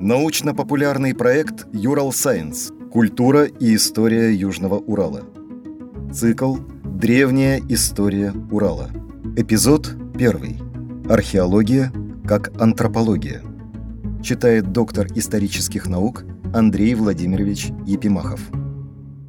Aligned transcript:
Научно-популярный 0.00 1.14
проект 1.14 1.66
«Юрал 1.74 2.10
Сайенс. 2.10 2.72
Культура 2.90 3.44
и 3.44 3.74
история 3.74 4.32
Южного 4.32 4.76
Урала». 4.76 5.24
Цикл 6.10 6.56
«Древняя 6.84 7.60
история 7.68 8.32
Урала». 8.50 8.88
Эпизод 9.36 9.90
1. 10.14 11.06
Археология 11.10 11.92
как 12.26 12.50
антропология. 12.58 13.42
Читает 14.22 14.72
доктор 14.72 15.06
исторических 15.14 15.86
наук 15.86 16.24
Андрей 16.54 16.94
Владимирович 16.94 17.66
Епимахов. 17.84 18.40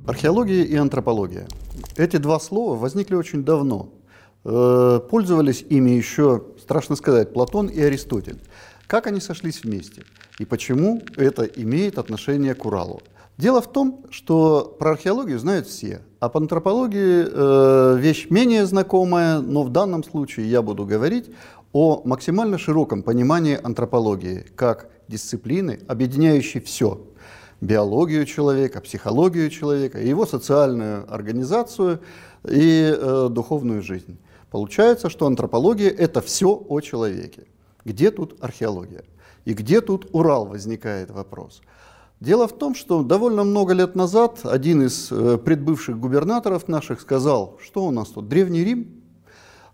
Археология 0.07 0.63
и 0.63 0.75
антропология. 0.77 1.47
Эти 1.97 2.15
два 2.15 2.39
слова 2.39 2.79
возникли 2.79 3.15
очень 3.15 3.43
давно. 3.43 3.89
Э, 4.45 5.01
пользовались 5.09 5.65
ими 5.69 5.91
еще, 5.91 6.45
страшно 6.61 6.95
сказать, 6.95 7.33
Платон 7.33 7.67
и 7.67 7.81
Аристотель. 7.81 8.39
Как 8.91 9.07
они 9.07 9.21
сошлись 9.21 9.63
вместе? 9.63 10.03
И 10.37 10.43
почему 10.43 11.01
это 11.15 11.45
имеет 11.45 11.97
отношение 11.97 12.53
к 12.53 12.65
Уралу? 12.65 13.01
Дело 13.37 13.61
в 13.61 13.71
том, 13.71 14.03
что 14.09 14.75
про 14.77 14.91
археологию 14.91 15.39
знают 15.39 15.67
все, 15.67 16.01
а 16.19 16.27
по 16.27 16.41
антропологии 16.41 17.25
э, 17.25 17.97
вещь 17.97 18.27
менее 18.29 18.65
знакомая, 18.65 19.39
но 19.39 19.63
в 19.63 19.69
данном 19.69 20.03
случае 20.03 20.49
я 20.49 20.61
буду 20.61 20.85
говорить 20.85 21.29
о 21.71 22.01
максимально 22.03 22.57
широком 22.57 23.01
понимании 23.01 23.57
антропологии 23.63 24.45
как 24.57 24.89
дисциплины, 25.07 25.79
объединяющей 25.87 26.59
все– 26.59 26.99
биологию 27.61 28.25
человека, 28.25 28.81
психологию 28.81 29.49
человека, 29.49 30.01
его 30.01 30.25
социальную 30.25 31.05
организацию 31.07 32.01
и 32.45 32.93
э, 32.93 33.29
духовную 33.31 33.83
жизнь. 33.83 34.17
Получается, 34.49 35.09
что 35.09 35.27
антропология– 35.27 35.89
это 35.97 36.19
все 36.19 36.61
о 36.67 36.81
человеке. 36.81 37.43
Где 37.85 38.11
тут 38.11 38.37
археология? 38.41 39.03
И 39.45 39.53
где 39.53 39.81
тут 39.81 40.07
Урал, 40.11 40.45
возникает 40.45 41.09
вопрос. 41.09 41.61
Дело 42.19 42.47
в 42.47 42.53
том, 42.53 42.75
что 42.75 43.01
довольно 43.01 43.43
много 43.43 43.73
лет 43.73 43.95
назад 43.95 44.41
один 44.43 44.83
из 44.83 45.11
э, 45.11 45.39
предбывших 45.39 45.99
губернаторов 45.99 46.67
наших 46.67 47.01
сказал, 47.01 47.57
что 47.63 47.85
у 47.85 47.91
нас 47.91 48.09
тут, 48.09 48.27
Древний 48.27 48.63
Рим? 48.63 49.01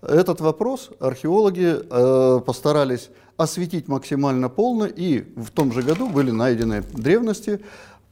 Этот 0.02 0.40
вопрос 0.40 0.92
археологи 1.00 1.76
э, 1.78 2.40
постарались 2.46 3.10
осветить 3.36 3.90
максимально 3.90 4.48
полно, 4.48 4.86
и 4.86 5.26
в 5.36 5.52
том 5.52 5.74
же 5.74 5.82
году 5.82 6.08
были 6.08 6.32
найдены 6.32 6.84
древности, 6.94 7.60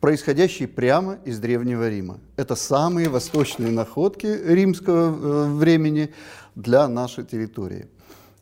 происходящие 0.02 0.68
прямо 0.68 1.18
из 1.26 1.40
Древнего 1.40 1.88
Рима. 1.88 2.20
Это 2.36 2.56
самые 2.56 3.08
восточные 3.08 3.72
находки 3.72 4.28
римского 4.28 5.16
э, 5.16 5.54
времени 5.54 6.14
для 6.56 6.88
нашей 6.88 7.24
территории. 7.24 7.88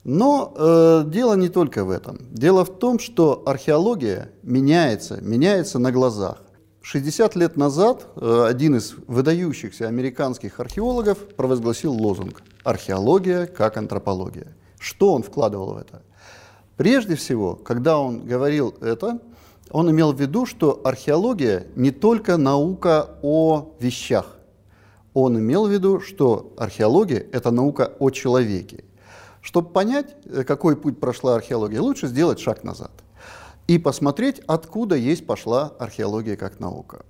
Но 0.04 0.54
э, 0.56 1.04
дело 1.08 1.36
не 1.36 1.48
только 1.50 1.86
в 1.86 1.90
этом. 1.90 2.18
Дело 2.32 2.66
в 2.66 2.78
том, 2.78 3.00
что 3.00 3.42
археология 3.46 4.32
меняется, 4.44 5.20
меняется 5.22 5.80
на 5.80 5.92
глазах. 5.92 6.42
60 6.82 7.36
лет 7.38 7.56
назад 7.56 8.08
э, 8.18 8.45
один 8.45 8.76
из 8.76 8.95
выдающихся 9.08 9.88
американских 9.88 10.60
археологов 10.60 11.18
провозгласил 11.36 11.94
лозунг 11.94 12.44
«Археология 12.66 13.45
как 13.45 13.78
антропология». 13.78 14.48
Что 14.78 15.14
он 15.14 15.23
вкладывал 15.23 15.76
в 15.76 15.78
это? 15.78 16.02
Прежде 16.76 17.16
всего, 17.16 17.56
когда 17.56 17.98
он 17.98 18.26
говорил 18.26 18.76
это, 18.82 19.22
он 19.72 19.90
имел 19.90 20.12
в 20.12 20.20
виду, 20.20 20.45
что 20.45 20.82
археология 20.84 21.67
не 21.78 21.92
только 21.92 22.36
наука 22.36 23.12
о 23.22 23.73
вещах. 23.80 24.38
Он 25.14 25.40
имел 25.40 25.67
в 25.67 25.72
виду, 25.72 26.02
что 26.02 26.52
археология– 26.58 27.26
это 27.32 27.52
наука 27.52 27.94
о 28.00 28.10
человеке. 28.10 28.84
Чтобы 29.44 29.69
понять, 29.69 30.16
э, 30.25 30.44
какой 30.45 30.75
путь 30.77 30.99
прошла 30.99 31.36
археология, 31.36 31.81
лучше 31.81 32.08
сделать 32.08 32.39
шаг 32.39 32.63
назад 32.63 32.91
и 33.67 33.77
посмотреть, 33.77 34.41
откуда 34.47 34.95
есть 34.95 35.25
пошла 35.25 35.73
археология 35.80 36.38
как 36.38 36.59
наука. 36.59 37.05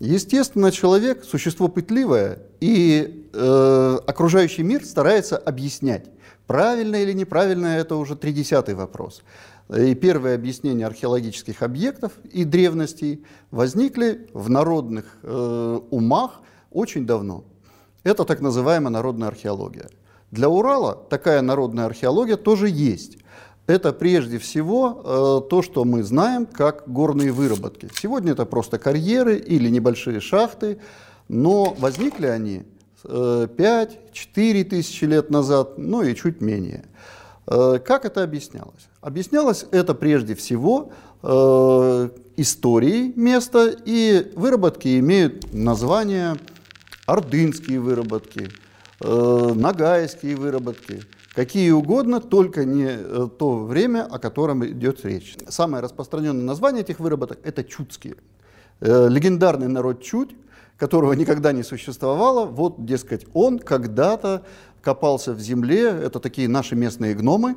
Естественно, 0.00 0.70
человек– 0.70 1.24
существо 1.24 1.68
пытливое, 1.68 2.40
и 2.60 3.28
э, 3.32 3.98
окружающий 4.06 4.62
мир 4.62 4.84
старается 4.84 5.36
объяснять, 5.36 6.06
правильно 6.46 6.96
или 6.96 7.12
неправильно– 7.12 7.66
это 7.78 7.96
уже 7.96 8.16
тридесятый 8.16 8.74
вопрос. 8.74 9.22
И 9.76 9.94
первые 9.94 10.34
объяснения 10.34 10.86
археологических 10.86 11.62
объектов 11.62 12.12
и 12.32 12.44
древностей 12.44 13.24
возникли 13.50 14.28
в 14.32 14.50
народных 14.50 15.18
э, 15.22 15.80
умах 15.90 16.40
очень 16.70 17.06
давно. 17.06 17.44
Это 18.04 18.24
так 18.24 18.40
называемая 18.40 18.90
народная 18.90 19.28
археология– 19.28 19.88
для 20.30 20.48
Урала 20.48 20.94
такая 20.94 21.40
народная 21.40 21.86
археология 21.86 22.36
тоже 22.36 22.68
есть. 22.68 23.18
Это 23.66 23.92
прежде 23.92 24.38
всего 24.38 25.02
э, 25.44 25.48
то, 25.48 25.62
что 25.62 25.84
мы 25.84 26.02
знаем 26.02 26.46
как 26.46 26.90
горные 26.90 27.32
выработки. 27.32 27.88
Сегодня 27.94 28.32
это 28.32 28.46
просто 28.46 28.78
карьеры 28.78 29.36
или 29.36 29.68
небольшие 29.68 30.20
шахты, 30.20 30.78
но 31.28 31.74
возникли 31.78 32.26
они 32.26 32.62
э, 33.04 33.48
5-4 33.56 34.64
тысячи 34.64 35.04
лет 35.04 35.30
назад, 35.30 35.76
ну 35.76 36.02
и 36.02 36.14
чуть 36.14 36.40
менее. 36.40 36.84
Э, 37.46 37.78
как 37.84 38.06
это 38.06 38.22
объяснялось? 38.22 38.88
Объяснялось 39.02 39.66
это 39.70 39.94
прежде 39.94 40.34
всего 40.34 40.92
э, 41.22 42.08
историей 42.36 43.12
места, 43.16 43.74
и 43.84 44.32
выработки 44.34 44.98
имеют 44.98 45.52
название 45.54 46.36
ордынские 47.06 47.80
выработки– 47.80 48.48
э, 49.00 49.52
нагайские 49.54 50.36
выработки, 50.36 51.02
какие 51.34 51.70
угодно, 51.70 52.20
только 52.20 52.64
не 52.64 52.88
э, 52.88 53.28
то 53.38 53.64
время, 53.64 54.04
о 54.04 54.18
котором 54.18 54.66
идет 54.66 55.04
речь. 55.04 55.36
Самое 55.48 55.82
распространенное 55.82 56.44
название 56.44 56.82
этих 56.82 57.00
выработок– 57.00 57.38
это 57.44 57.64
чудские. 57.64 58.16
Э, 58.80 59.08
легендарный 59.08 59.68
народ 59.68 60.02
Чуть, 60.02 60.30
которого 60.76 61.12
никогда 61.12 61.52
не 61.52 61.62
существовало, 61.62 62.46
вот, 62.46 62.84
дескать, 62.84 63.26
он 63.34 63.58
когда-то 63.58 64.44
копался 64.80 65.32
в 65.32 65.40
земле, 65.40 65.88
это 65.88 66.20
такие 66.20 66.48
наши 66.48 66.76
местные 66.76 67.14
гномы, 67.14 67.56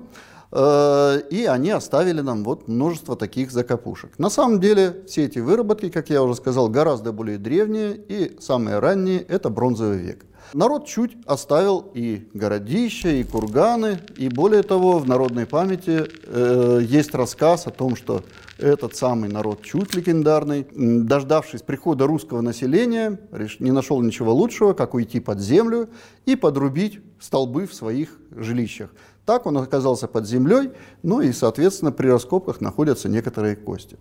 э, 0.52 1.22
и 1.30 1.46
они 1.46 1.70
оставили 1.70 2.22
нам 2.22 2.44
вот 2.44 2.68
множество 2.68 3.16
таких 3.16 3.52
закопушек. 3.52 4.18
На 4.18 4.30
самом 4.30 4.60
деле 4.60 5.04
все 5.08 5.26
эти 5.26 5.40
выработки, 5.40 5.90
как 5.90 6.10
я 6.10 6.24
уже 6.24 6.36
сказал, 6.36 6.68
гораздо 6.70 7.12
более 7.12 7.38
древние, 7.38 7.96
и 7.96 8.38
самые 8.40 8.80
ранние– 8.80 9.22
это 9.30 9.50
бронзовый 9.50 10.00
век. 10.00 10.26
Народ 10.54 10.86
чуть 10.86 11.16
оставил 11.26 11.92
и 11.94 12.28
городища, 12.34 13.10
и 13.10 13.24
курганы, 13.24 14.00
и 14.18 14.30
более 14.30 14.64
того, 14.64 15.00
в 15.00 15.08
народной 15.08 15.46
памяти 15.46 16.04
э, 16.26 16.80
есть 16.84 17.14
рассказ 17.16 17.68
о 17.68 17.72
том, 17.72 17.96
что 17.96 18.24
этот 18.58 18.96
самый 18.96 19.30
народ 19.30 19.64
чуть 19.64 19.96
легендарный, 19.96 20.68
дождавшись 20.72 21.62
прихода 21.62 22.06
русского 22.06 22.42
населения, 22.42 23.20
не 23.60 23.72
нашел 23.72 24.02
ничего 24.02 24.34
лучшего, 24.34 24.74
как 24.74 24.94
уйти 24.94 25.20
под 25.20 25.40
землю 25.40 25.90
и 26.26 26.36
подрубить 26.36 27.00
столбы 27.20 27.66
в 27.66 27.74
своих 27.74 28.18
жилищах. 28.36 28.92
Так 29.26 29.46
он 29.46 29.58
оказался 29.58 30.08
под 30.08 30.26
землей, 30.26 30.72
ну 31.04 31.22
и, 31.22 31.32
соответственно, 31.32 31.92
при 31.92 32.08
раскопках 32.08 32.60
находятся 32.60 33.08
некоторые 33.08 33.56
кости. 33.56 33.98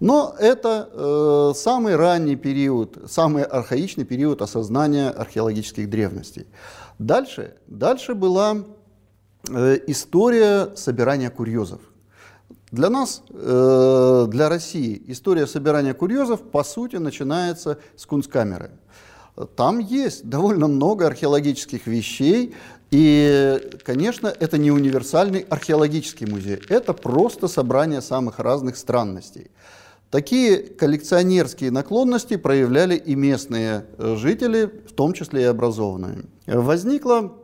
Но 0.00 0.34
это 0.38 0.88
э, 0.92 1.52
самый 1.54 1.94
ранний 1.94 2.34
период, 2.34 2.98
самый 3.08 3.44
архаичный 3.44 4.04
период 4.04 4.42
осознания 4.42 5.10
археологических 5.10 5.88
древностей. 5.88 6.46
Дальше, 6.98 7.54
дальше 7.68 8.14
была 8.14 8.64
э, 9.48 9.78
история 9.86 10.74
собирания 10.74 11.30
курьезов. 11.30 11.80
Для 12.72 12.90
нас, 12.90 13.22
э, 13.30 14.26
для 14.28 14.48
России, 14.48 15.00
история 15.06 15.46
собирания 15.46 15.94
курьезов, 15.94 16.42
по 16.42 16.64
сути, 16.64 16.96
начинается 16.96 17.78
с 17.96 18.04
кунсткамеры. 18.06 18.72
Там 19.56 19.78
есть 19.78 20.28
довольно 20.28 20.68
много 20.68 21.06
археологических 21.06 21.86
вещей, 21.86 22.54
и, 22.96 23.60
конечно, 23.82 24.28
это 24.28 24.56
не 24.56 24.70
универсальный 24.70 25.40
археологический 25.50 26.28
музей, 26.28 26.60
это 26.68 26.92
просто 26.92 27.48
собрание 27.48 28.00
самых 28.00 28.38
разных 28.38 28.76
странностей. 28.76 29.50
Такие 30.10 30.58
коллекционерские 30.58 31.72
наклонности 31.72 32.36
проявляли 32.36 32.94
и 32.94 33.16
местные 33.16 33.84
э, 33.98 34.14
жители, 34.14 34.66
в 34.88 34.92
том 34.92 35.12
числе 35.12 35.42
и 35.42 35.46
образованные. 35.46 36.26
Возникла 36.46 37.34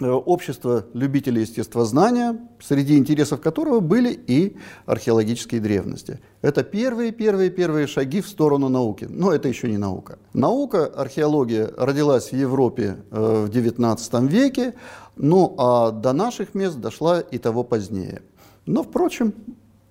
общество 0.00 0.86
любителей 0.92 1.42
естествознания, 1.42 2.38
среди 2.60 2.96
интересов 2.98 3.40
которого 3.40 3.80
были 3.80 4.12
и 4.12 4.56
археологические 4.84 5.60
древности. 5.60 6.20
Это 6.42 6.62
первые, 6.62 7.12
первые, 7.12 7.50
первые 7.50 7.86
шаги 7.86 8.20
в 8.20 8.28
сторону 8.28 8.68
науки. 8.68 9.06
Но 9.08 9.32
это 9.32 9.48
еще 9.48 9.70
не 9.70 9.78
наука. 9.78 10.18
Наука, 10.34 10.86
археология 10.86 11.70
родилась 11.76 12.30
в 12.30 12.36
Европе 12.36 12.98
э, 13.10 13.46
в 13.46 13.50
XIX 13.50 14.28
веке, 14.28 14.74
ну 15.16 15.54
а 15.58 15.90
до 15.90 16.12
наших 16.12 16.54
мест 16.54 16.78
дошла 16.78 17.20
и 17.20 17.38
того 17.38 17.64
позднее. 17.64 18.22
Но, 18.66 18.82
впрочем, 18.82 19.32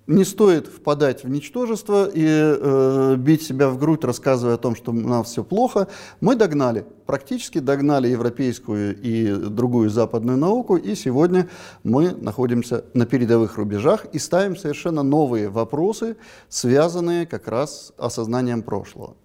не 0.07 0.23
стоит 0.23 0.67
впадать 0.67 1.23
в 1.23 1.29
ничтожество 1.29 2.07
и 2.07 2.25
э, 2.25 3.15
бить 3.17 3.41
себя 3.41 3.69
в 3.69 3.79
грудь, 3.79 4.03
рассказывая 4.03 4.55
о 4.55 4.57
том, 4.57 4.75
что 4.75 4.91
у 4.91 4.95
нас 4.95 5.27
все 5.27 5.43
плохо. 5.43 5.87
Мы 6.21 6.35
догнали, 6.35 6.85
практически 7.05 7.59
догнали 7.59 8.07
европейскую 8.07 8.95
и 9.01 9.33
другую 9.49 9.89
западную 9.89 10.37
науку, 10.37 10.77
и 10.77 10.93
сегодня 10.95 11.49
мы 11.83 12.11
находимся 12.11 12.85
на 12.93 13.05
передовых 13.05 13.57
рубежах 13.57 14.05
и 14.13 14.19
ставим 14.19 14.55
совершенно 14.55 15.01
новые 15.01 15.49
вопросы, 15.49 16.17
связанные 16.49 17.25
как 17.25 17.47
раз 17.47 17.87
с 17.87 17.93
осознанием 17.97 18.61
прошлого. 18.61 19.15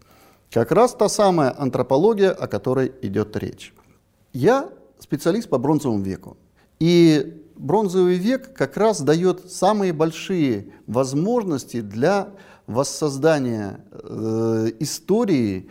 Как 0.50 0.72
раз 0.72 0.94
та 0.94 1.08
самая 1.08 1.54
антропология, 1.56 2.30
о 2.30 2.48
которой 2.48 2.92
идет 3.02 3.36
речь. 3.36 3.74
Я 4.32 4.70
специалист 4.98 5.48
по 5.48 5.58
бронзовому 5.58 6.02
веку. 6.02 6.36
И 6.80 7.44
бронзовый 7.56 8.16
век 8.16 8.54
как 8.54 8.76
раз 8.78 9.02
дает 9.02 9.52
самые 9.52 9.92
большие 9.92 10.72
возможности 10.86 11.82
для 11.82 12.30
воссоздания 12.66 13.84
э, 13.92 14.70
истории, 14.80 15.68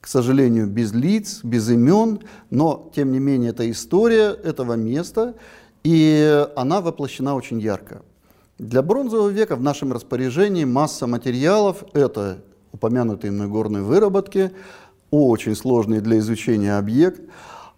к 0.00 0.06
сожалению, 0.06 0.66
без 0.66 0.92
лиц, 0.92 1.40
без 1.42 1.68
имен, 1.68 2.20
но 2.48 2.90
тем 2.94 3.12
не 3.12 3.18
менее 3.18 3.50
это 3.50 3.70
история 3.70 4.30
этого 4.30 4.72
места, 4.72 5.34
и 5.84 6.46
она 6.56 6.80
воплощена 6.80 7.34
очень 7.34 7.60
ярко. 7.60 8.02
Для 8.58 8.82
бронзового 8.82 9.28
века 9.28 9.54
в 9.54 9.62
нашем 9.62 9.92
распоряжении 9.92 10.64
масса 10.64 11.06
материалов, 11.06 11.84
это 11.92 12.42
упомянутые 12.72 13.32
мной 13.32 13.48
горные 13.48 13.82
выработки, 13.82 14.50
очень 15.10 15.54
сложный 15.54 16.00
для 16.00 16.18
изучения 16.18 16.78
объект– 16.78 17.20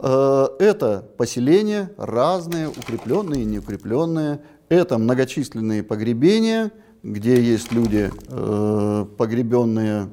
это 0.02 1.08
поселения 1.16 1.92
разные, 1.96 2.68
укрепленные 2.68 3.42
и 3.42 3.44
неукрепленные. 3.44 4.40
Это 4.68 4.98
многочисленные 4.98 5.82
погребения, 5.82 6.70
где 7.02 7.42
есть 7.42 7.72
люди, 7.72 8.10
э, 8.28 9.06
погребенные 9.16 10.10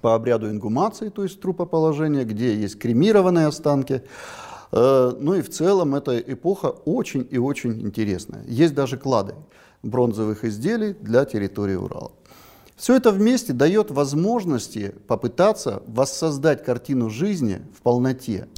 по 0.00 0.14
обряду 0.14 0.50
ингумации, 0.50 1.08
то 1.08 1.22
есть 1.22 1.40
трупоположения, 1.40 2.24
где 2.24 2.54
есть 2.54 2.78
кремированные 2.78 3.46
останки. 3.46 4.02
Э, 4.72 5.12
ну 5.18 5.34
и 5.34 5.42
в 5.42 5.50
целом 5.50 5.94
эта 5.94 6.18
эпоха 6.18 6.68
очень 6.68 7.26
и 7.30 7.38
очень 7.38 7.80
интересная. 7.82 8.44
Есть 8.46 8.74
даже 8.74 8.96
клады 8.96 9.34
бронзовых 9.82 10.44
изделий 10.44 10.94
для 10.94 11.24
территории 11.24 11.74
Урала. 11.74 12.12
Все 12.76 12.94
это 12.96 13.10
вместе 13.10 13.52
дает 13.52 13.90
возможности 13.90 14.94
попытаться 15.06 15.82
воссоздать 15.86 16.64
картину 16.64 17.08
жизни 17.08 17.62
в 17.76 17.82
полноте 17.82 18.48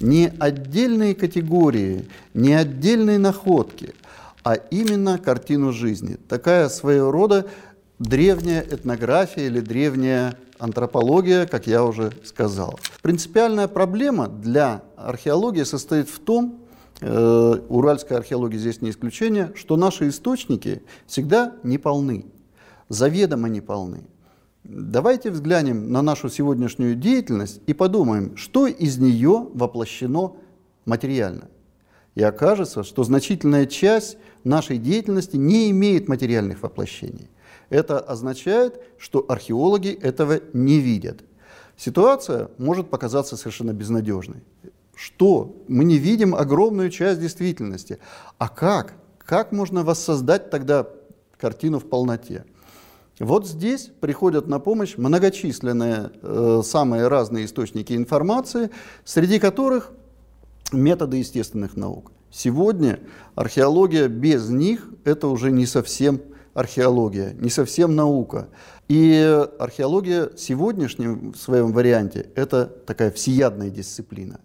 не 0.00 0.32
отдельные 0.38 1.14
категории, 1.14 2.08
не 2.34 2.54
отдельные 2.54 3.18
находки, 3.18 3.94
а 4.42 4.54
именно 4.54 5.18
картину 5.18 5.72
жизни. 5.72 6.16
Такая 6.28 6.68
своего 6.68 7.10
рода 7.10 7.46
древняя 7.98 8.62
этнография 8.62 9.46
или 9.46 9.60
древняя 9.60 10.36
антропология, 10.58 11.46
как 11.46 11.66
я 11.66 11.84
уже 11.84 12.12
сказал. 12.24 12.78
Принципиальная 13.02 13.68
проблема 13.68 14.28
для 14.28 14.82
археологии 14.96 15.64
состоит 15.64 16.08
в 16.08 16.18
том, 16.18 16.60
э, 17.00 17.56
уральская 17.68 18.18
археология 18.18 18.58
здесь 18.58 18.80
не 18.80 18.90
исключение, 18.90 19.52
что 19.54 19.76
наши 19.76 20.08
источники 20.08 20.82
всегда 21.06 21.54
не 21.62 21.78
полны, 21.78 22.26
заведомо 22.88 23.48
не 23.48 23.60
полны. 23.60 24.04
Давайте 24.64 25.30
взглянем 25.30 25.90
на 25.90 26.02
нашу 26.02 26.28
сегодняшнюю 26.28 26.94
деятельность 26.94 27.60
и 27.66 27.72
подумаем, 27.72 28.36
что 28.36 28.66
из 28.66 28.98
нее 28.98 29.48
воплощено 29.54 30.36
материально. 30.84 31.48
И 32.14 32.22
окажется, 32.22 32.82
что 32.82 33.02
значительная 33.02 33.66
часть 33.66 34.18
нашей 34.44 34.76
деятельности 34.76 35.36
не 35.36 35.70
имеет 35.70 36.08
материальных 36.08 36.62
воплощений. 36.62 37.30
Это 37.70 37.98
означает, 37.98 38.80
что 38.98 39.24
археологи 39.28 39.90
этого 39.90 40.40
не 40.52 40.78
видят. 40.80 41.24
Ситуация 41.76 42.50
может 42.58 42.90
показаться 42.90 43.36
совершенно 43.36 43.72
безнадежной. 43.72 44.42
Что? 44.94 45.56
Мы 45.66 45.84
не 45.84 45.96
видим 45.96 46.34
огромную 46.34 46.90
часть 46.90 47.20
действительности. 47.20 47.98
А 48.36 48.48
как? 48.48 48.92
Как 49.18 49.52
можно 49.52 49.82
воссоздать 49.82 50.50
тогда 50.50 50.86
картину 51.38 51.78
в 51.78 51.88
полноте? 51.88 52.44
Вот 53.20 53.46
здесь 53.46 53.90
приходят 54.00 54.48
на 54.48 54.60
помощь 54.60 54.96
многочисленные 54.96 56.10
э, 56.22 56.62
самые 56.64 57.06
разные 57.06 57.44
источники 57.44 57.92
информации, 57.92 58.70
среди 59.04 59.38
которых 59.38 59.92
методы 60.72 61.18
естественных 61.18 61.76
наук. 61.76 62.12
Сегодня 62.30 62.98
археология 63.34 64.08
без 64.08 64.48
них 64.48 64.88
это 65.04 65.28
уже 65.28 65.50
не 65.50 65.66
совсем 65.66 66.22
археология, 66.54 67.34
не 67.34 67.50
совсем 67.50 67.94
наука. 67.94 68.48
И 68.88 69.46
археология 69.58 70.30
в 70.30 70.38
сегодняшнем 70.40 71.32
в 71.32 71.36
своем 71.36 71.72
варианте 71.72 72.30
это 72.36 72.64
такая 72.86 73.10
всеядная 73.10 73.68
дисциплина. 73.68 74.40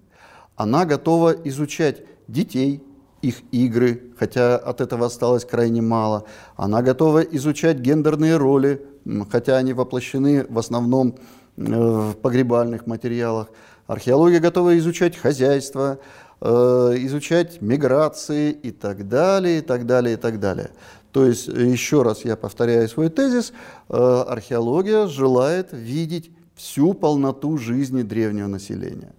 Она 0.57 0.83
готова 0.85 1.31
изучать 1.45 2.03
детей, 2.27 2.83
их 3.25 3.41
игры, 3.51 4.13
хотя 4.19 4.55
от 4.55 4.81
этого 4.81 5.07
осталось 5.07 5.45
крайне 5.45 5.81
мало. 5.81 6.25
Она 6.55 6.81
готова 6.81 7.21
изучать 7.21 7.77
гендерные 7.79 8.37
роли, 8.37 8.85
хотя 9.31 9.57
они 9.57 9.73
воплощены 9.73 10.45
в 10.47 10.59
основном 10.59 11.15
э, 11.57 11.61
в 11.63 12.13
погребальных 12.21 12.85
материалах. 12.85 13.47
Археология 13.87 14.39
готова 14.39 14.77
изучать 14.77 15.17
хозяйство, 15.17 15.97
э, 16.41 16.47
изучать 16.47 17.61
миграции 17.61 18.51
и 18.51 18.71
так 18.71 19.07
далее, 19.07 19.59
и 19.59 19.61
так 19.61 19.85
далее, 19.85 20.13
и 20.13 20.17
так 20.17 20.39
далее. 20.39 20.69
То 21.11 21.25
есть, 21.25 21.47
еще 21.47 22.03
раз 22.03 22.25
я 22.25 22.35
повторяю 22.35 22.87
свой 22.89 23.09
тезис, 23.09 23.53
э, 23.89 24.25
археология 24.27 25.07
желает 25.07 25.69
видеть 25.71 26.29
всю 26.55 26.93
полноту 26.93 27.57
жизни 27.57 28.03
древнего 28.03 28.47
населения. 28.47 29.13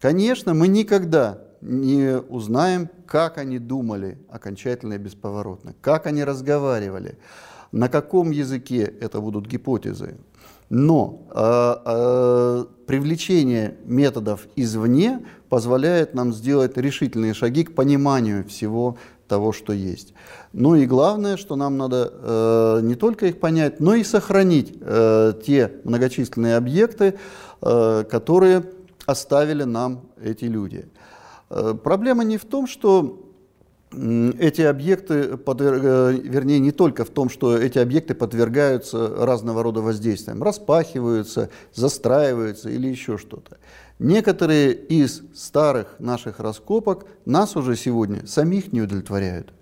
Конечно, 0.00 0.54
мы 0.54 0.68
никогда 0.68 1.47
не 1.60 2.18
узнаем, 2.18 2.88
как 3.06 3.38
они 3.38 3.58
думали 3.58 4.18
окончательно 4.30 4.94
и 4.94 4.98
бесповоротно, 4.98 5.74
как 5.80 6.06
они 6.06 6.24
разговаривали, 6.24 7.18
на 7.72 7.88
каком 7.88 8.30
языке 8.30 8.82
это 9.00 9.20
будут 9.20 9.46
гипотезы. 9.46 10.16
Но 10.70 11.26
э, 11.30 11.74
э, 11.84 12.64
привлечение 12.86 13.76
методов 13.84 14.46
извне 14.54 15.24
позволяет 15.48 16.14
нам 16.14 16.32
сделать 16.34 16.76
решительные 16.76 17.32
шаги 17.32 17.64
к 17.64 17.74
пониманию 17.74 18.44
всего 18.44 18.98
того, 19.28 19.52
что 19.52 19.72
есть. 19.72 20.14
Ну 20.52 20.74
и 20.74 20.86
главное, 20.86 21.36
что 21.36 21.56
нам 21.56 21.76
надо 21.76 22.12
э, 22.12 22.80
не 22.82 22.96
только 22.96 23.26
их 23.26 23.40
понять, 23.40 23.80
но 23.80 23.94
и 23.94 24.04
сохранить 24.04 24.76
э, 24.80 25.34
те 25.44 25.72
многочисленные 25.84 26.56
объекты, 26.56 27.14
э, 27.60 28.04
которые 28.10 28.64
оставили 29.06 29.64
нам 29.64 30.02
эти 30.22 30.44
люди. 30.44 30.86
Э, 31.50 31.74
проблема 31.82 32.24
не 32.24 32.36
в 32.36 32.44
том, 32.44 32.66
что 32.66 33.24
эти 33.90 34.60
объекты, 34.60 35.14
э, 35.14 36.12
вернее, 36.22 36.58
не 36.58 36.72
только 36.72 37.04
в 37.04 37.10
том, 37.10 37.30
что 37.30 37.56
эти 37.56 37.78
объекты 37.78 38.14
подвергаются 38.14 39.24
разного 39.24 39.62
рода 39.62 39.80
воздействиям, 39.80 40.42
распахиваются, 40.42 41.48
застраиваются 41.72 42.68
или 42.68 42.86
еще 42.88 43.16
что-то. 43.16 43.56
Некоторые 43.98 44.74
из 44.74 45.22
старых 45.34 45.96
наших 45.98 46.38
раскопок 46.38 47.06
нас 47.24 47.56
уже 47.56 47.76
сегодня 47.76 48.26
самих 48.26 48.72
не 48.72 48.82
удовлетворяют. 48.82 49.52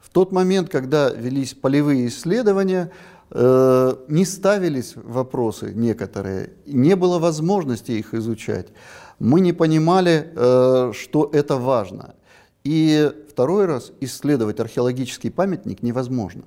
В 0.00 0.10
тот 0.10 0.30
момент, 0.32 0.68
когда 0.68 1.10
велись 1.10 1.54
полевые 1.54 2.06
исследования, 2.06 2.90
не 3.34 4.24
ставились 4.26 4.92
вопросы 4.94 5.72
некоторые, 5.74 6.52
не 6.66 6.96
было 6.96 7.18
возможности 7.18 7.92
их 7.92 8.12
изучать 8.12 8.68
мы 9.22 9.40
не 9.40 9.52
понимали, 9.52 10.32
э, 10.34 10.92
что 10.94 11.30
это 11.32 11.56
важно. 11.56 12.14
И 12.64 13.12
второй 13.30 13.66
раз 13.66 13.92
исследовать 14.00 14.58
археологический 14.58 15.30
памятник 15.30 15.82
невозможно. 15.82 16.42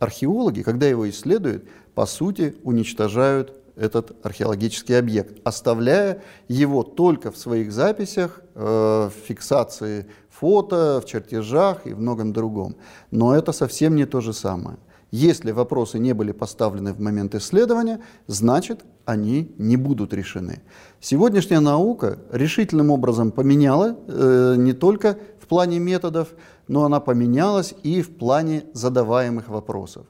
Археологи, 0.00 0.62
когда 0.62 0.86
его 0.86 1.08
исследуют, 1.08 1.64
по 1.94 2.06
сути 2.06 2.56
уничтожают 2.64 3.52
этот 3.76 4.16
археологический 4.26 4.98
объект, 4.98 5.38
оставляя 5.44 6.22
его 6.48 6.82
только 6.82 7.30
в 7.30 7.36
своих 7.36 7.72
записях, 7.72 8.40
э, 8.56 9.08
в 9.08 9.26
фиксации 9.28 10.06
фото, 10.28 11.00
в 11.00 11.06
чертежах 11.06 11.86
и 11.86 11.92
в 11.92 12.00
многом 12.00 12.32
другом. 12.32 12.74
Но 13.12 13.36
это 13.36 13.52
совсем 13.52 13.94
не 13.94 14.06
то 14.06 14.20
же 14.20 14.32
самое. 14.32 14.76
Если 15.12 15.50
вопросы 15.52 15.98
не 15.98 16.14
были 16.14 16.32
поставлены 16.32 16.94
в 16.94 16.98
момент 16.98 17.34
исследования, 17.34 18.00
значит, 18.28 18.80
они 19.04 19.54
не 19.58 19.76
будут 19.76 20.14
решены. 20.14 20.62
Сегодняшняя 21.00 21.60
наука 21.60 22.18
решительным 22.32 22.90
образом 22.90 23.30
поменяла 23.30 23.94
э, 24.08 24.54
не 24.56 24.72
только 24.72 25.18
в 25.38 25.46
плане 25.48 25.78
методов, 25.80 26.28
но 26.66 26.86
она 26.86 26.98
поменялась 26.98 27.74
и 27.82 28.00
в 28.00 28.16
плане 28.16 28.64
задаваемых 28.72 29.50
вопросов. 29.50 30.06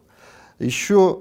Еще 0.60 1.18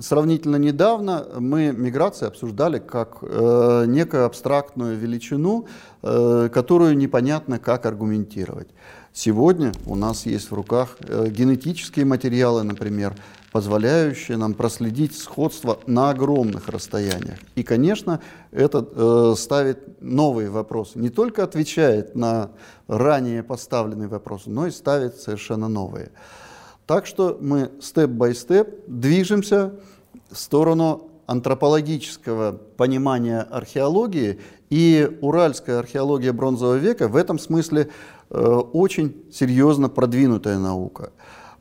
сравнительно 0.00 0.56
недавно 0.56 1.26
мы 1.38 1.70
миграции 1.72 2.26
обсуждали 2.26 2.78
как 2.78 3.18
э, 3.20 3.84
некую 3.88 4.24
абстрактную 4.24 4.96
величину, 4.96 5.66
э, 6.02 6.48
которую 6.50 6.96
непонятно 6.96 7.58
как 7.58 7.84
аргументировать. 7.84 8.68
Сегодня 9.14 9.72
у 9.84 9.94
нас 9.94 10.24
есть 10.24 10.50
в 10.50 10.54
руках 10.54 10.96
э, 11.00 11.28
генетические 11.28 12.06
материалы, 12.06 12.62
например, 12.62 13.14
позволяющие 13.52 14.38
нам 14.38 14.54
проследить 14.54 15.14
сходство 15.18 15.78
на 15.86 16.08
огромных 16.08 16.68
расстояниях. 16.68 17.38
И, 17.54 17.62
конечно, 17.62 18.20
это 18.52 18.88
э, 18.90 19.34
ставит 19.36 20.00
новые 20.00 20.48
вопросы. 20.48 20.98
Не 20.98 21.10
только 21.10 21.44
отвечает 21.44 22.14
на 22.14 22.52
ранее 22.88 23.42
поставленные 23.42 24.08
вопросы, 24.08 24.48
но 24.48 24.66
и 24.66 24.70
ставит 24.70 25.16
совершенно 25.16 25.68
новые. 25.68 26.10
Так 26.86 27.04
что 27.04 27.36
мы 27.38 27.70
степ-бай-степ 27.82 28.84
движемся 28.86 29.74
в 30.30 30.38
сторону 30.38 31.10
антропологического 31.26 32.58
понимания 32.78 33.40
археологии, 33.42 34.40
и 34.72 35.18
уральская 35.20 35.78
археология 35.80 36.32
бронзового 36.32 36.76
века 36.76 37.06
в 37.06 37.16
этом 37.16 37.38
смысле 37.38 37.90
очень 38.34 39.24
серьезно 39.30 39.88
продвинутая 39.88 40.58
наука. 40.58 41.10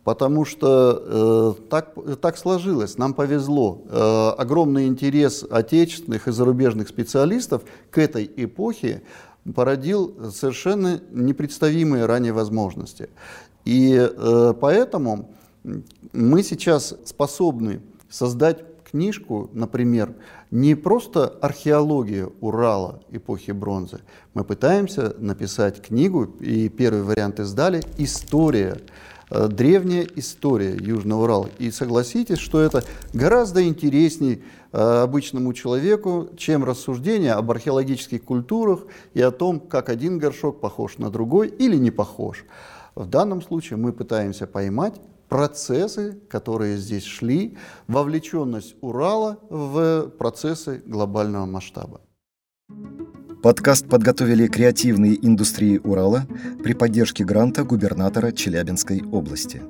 Потому 0.04 0.46
что 0.46 1.56
э, 1.60 1.68
так, 1.70 1.94
так 2.22 2.38
сложилось, 2.38 2.98
нам 2.98 3.14
повезло. 3.14 3.84
Э, 3.88 4.30
огромный 4.42 4.88
интерес 4.88 5.46
отечественных 5.48 6.28
и 6.28 6.32
зарубежных 6.32 6.88
специалистов 6.88 7.62
к 7.92 8.00
этой 8.00 8.30
эпохе 8.36 9.04
породил 9.54 10.32
совершенно 10.32 11.00
непредставимые 11.12 12.08
ранее 12.08 12.34
возможности. 12.34 13.10
И 13.64 13.96
э, 13.96 14.54
поэтому 14.60 15.30
мы 16.14 16.42
сейчас 16.42 16.96
способны 17.06 17.82
создать 18.10 18.64
книжку, 18.90 19.52
например, 19.54 20.16
не 20.52 20.76
просто 20.76 21.28
археология 21.42 22.30
Урала 22.42 23.02
эпохи 23.10 23.52
бронзы. 23.52 24.02
Мы 24.34 24.44
пытаемся 24.44 25.16
написать 25.18 25.82
книгу, 25.82 26.26
и 26.42 26.68
первый 26.68 27.04
вариант 27.04 27.40
издали 27.40 27.82
«История», 27.98 28.78
э, 29.30 29.48
древняя 29.48 30.06
история 30.18 30.76
Южного 30.76 31.24
Урала. 31.24 31.50
И 31.58 31.72
согласитесь, 31.72 32.38
что 32.38 32.60
это 32.60 32.84
гораздо 33.14 33.66
интереснее 33.66 34.42
э, 34.74 34.78
обычному 34.78 35.54
человеку, 35.54 36.28
чем 36.38 36.66
рассуждение 36.66 37.32
об 37.32 37.50
археологических 37.50 38.22
культурах 38.22 38.82
и 39.14 39.22
о 39.22 39.32
том, 39.32 39.62
как 39.62 39.88
один 39.88 40.20
горшок 40.20 40.60
похож 40.60 40.98
на 40.98 41.10
другой 41.10 41.48
или 41.48 41.78
не 41.78 41.92
похож. 41.92 42.44
В 42.94 43.08
данном 43.08 43.42
случае 43.42 43.78
мы 43.78 43.94
пытаемся 43.94 44.48
поймать 44.48 44.96
процессы, 45.32 46.20
которые 46.30 46.76
здесь 46.78 47.06
шли, 47.06 47.58
вовлеченность 47.88 48.76
Урала 48.82 49.40
в 49.50 50.10
процессы 50.20 50.84
глобального 50.86 51.46
масштаба. 51.46 52.02
Подкаст 53.42 53.88
подготовили 53.88 54.48
креативные 54.48 55.16
индустрии 55.26 55.78
Урала 55.78 56.28
при 56.62 56.74
поддержке 56.74 57.24
гранта 57.24 57.64
губернатора 57.64 58.34
Челябинской 58.34 59.04
области. 59.10 59.62